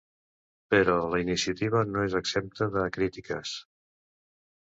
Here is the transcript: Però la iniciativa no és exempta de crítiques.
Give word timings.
Però 0.73 0.93
la 1.15 1.19
iniciativa 1.23 1.83
no 1.91 2.05
és 2.07 2.15
exempta 2.21 2.67
de 2.77 2.85
crítiques. 2.95 3.55